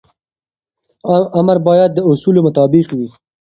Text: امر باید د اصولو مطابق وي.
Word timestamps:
امر 1.39 1.57
باید 1.67 1.91
د 1.93 1.99
اصولو 2.09 2.39
مطابق 2.47 2.85
وي. 2.97 3.07